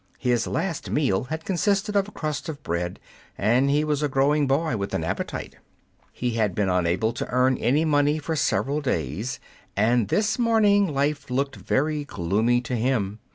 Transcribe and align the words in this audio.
His 0.17 0.47
last 0.47 0.89
meal 0.89 1.25
had 1.25 1.45
consisted 1.45 1.95
of 1.95 2.07
a 2.07 2.11
crust 2.11 2.49
of 2.49 2.63
bread, 2.63 2.99
and 3.37 3.69
he 3.69 3.83
was 3.83 4.01
a 4.01 4.07
growing 4.09 4.47
boy 4.47 4.75
with 4.75 4.95
an 4.95 5.03
appetite. 5.03 5.57
He 6.11 6.31
had 6.31 6.55
been 6.55 6.69
unable 6.69 7.13
to 7.13 7.27
earn 7.29 7.55
any 7.59 7.85
money 7.85 8.17
for 8.17 8.35
several 8.35 8.81
days, 8.81 9.39
and 9.77 10.07
this 10.07 10.39
morning 10.39 10.91
life 10.91 11.29
looked 11.29 11.55
very 11.55 12.03
gloomy 12.03 12.61
to 12.61 12.75
him. 12.75 13.19